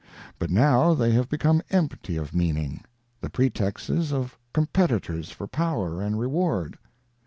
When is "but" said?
0.39-0.49